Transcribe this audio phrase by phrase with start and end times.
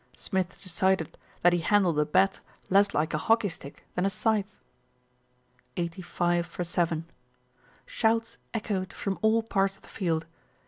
[0.17, 2.39] Smith decided that he handled a bat
[2.71, 4.59] less like a hockey stick than a scythe.
[5.77, 7.05] Eighty five for seven.
[7.85, 10.25] Shouts echoed from all parts of the field.